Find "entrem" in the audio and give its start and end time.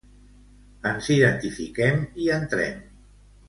2.41-2.85